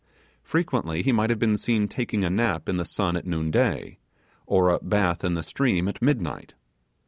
[0.41, 3.99] Frequently he might have been seen taking a nap in the sun at noon day,
[4.47, 6.55] or a bath in the stream of mid night.